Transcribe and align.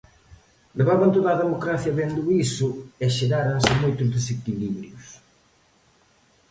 Levaban 0.77 1.13
toda 1.15 1.29
a 1.31 1.41
democracia 1.43 1.97
vendo 1.99 2.21
iso 2.45 2.67
e 3.03 3.05
xeráranse 3.17 3.71
moitos 3.83 4.09
desequilibrios. 4.15 5.03